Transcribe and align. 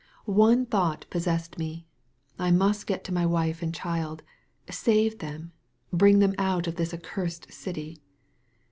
One 0.25 0.65
thought 0.65 1.05
possessed 1.11 1.59
me. 1.59 1.85
I 2.39 2.49
must 2.49 2.87
get 2.87 3.03
to 3.03 3.13
my 3.13 3.23
wife 3.23 3.61
and 3.61 3.71
child, 3.71 4.23
save 4.67 5.19
them, 5.19 5.51
bring 5.93 6.17
them 6.17 6.33
out 6.39 6.65
of 6.65 6.75
this 6.75 6.91
accursed 6.91 7.53
city. 7.53 8.01